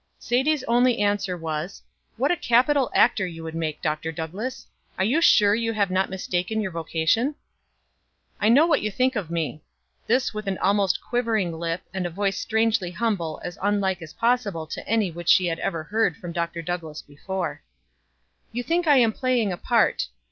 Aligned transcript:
Sadie's 0.17 0.63
only 0.63 0.97
answer 0.97 1.37
was: 1.37 1.83
"What 2.17 2.31
a 2.31 2.35
capital 2.35 2.89
actor 2.91 3.27
you 3.27 3.43
would 3.43 3.53
make, 3.53 3.83
Dr. 3.83 4.11
Douglass. 4.11 4.65
Are 4.97 5.03
you 5.03 5.21
sure 5.21 5.53
you 5.53 5.73
have 5.73 5.91
not 5.91 6.09
mistaken 6.09 6.59
your 6.59 6.71
vocation?" 6.71 7.35
"I 8.39 8.49
know 8.49 8.65
what 8.65 8.81
you 8.81 8.89
think 8.89 9.15
of 9.15 9.29
me." 9.29 9.61
This 10.07 10.33
with 10.33 10.47
an 10.47 10.57
almost 10.57 11.01
quivering 11.03 11.51
lip, 11.53 11.81
and 11.93 12.07
a 12.07 12.09
voice 12.09 12.39
strangely 12.39 12.89
humble 12.89 13.37
and 13.37 13.47
as 13.49 13.59
unlike 13.61 14.01
as 14.01 14.13
possible 14.13 14.65
to 14.65 14.87
any 14.89 15.11
which 15.11 15.29
she 15.29 15.45
had 15.45 15.59
ever 15.59 15.83
heard 15.83 16.17
from 16.17 16.31
Dr. 16.33 16.63
Douglass 16.63 17.03
before. 17.03 17.61
"You 18.51 18.63
think 18.63 18.87
I 18.87 18.97
am 18.97 19.13
playing 19.13 19.53
a 19.53 19.57
part. 19.57 20.07